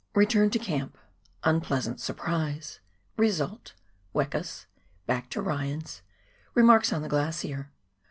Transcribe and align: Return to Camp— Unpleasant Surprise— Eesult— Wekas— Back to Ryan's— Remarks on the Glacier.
Return 0.15 0.49
to 0.49 0.57
Camp— 0.57 0.97
Unpleasant 1.51 1.99
Surprise— 1.99 2.79
Eesult— 3.19 3.73
Wekas— 4.15 4.65
Back 5.05 5.29
to 5.29 5.43
Ryan's— 5.43 6.01
Remarks 6.55 6.91
on 6.91 7.03
the 7.03 7.07
Glacier. 7.07 7.69